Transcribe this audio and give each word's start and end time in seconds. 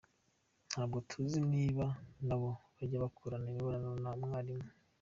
Ntabwo 0.69 0.97
tuzi 1.09 1.39
niba 1.53 1.85
nabo 2.27 2.49
bajya 2.75 3.03
bakorana 3.03 3.45
imibonano 3.49 3.91
na 4.03 4.11
mwarimu. 4.21 4.69